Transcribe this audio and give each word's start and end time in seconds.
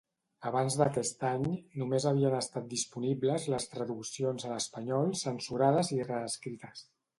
Abans 0.51 0.75
d'aquest 0.77 1.25
any, 1.31 1.43
només 1.81 2.07
havien 2.13 2.37
estat 2.37 2.65
disponibles 2.71 3.47
les 3.57 3.69
traduccions 3.75 4.49
a 4.49 4.53
l'espanyol 4.55 5.15
censurades 5.27 5.95
i 6.01 6.03
reescrites. 6.11 6.87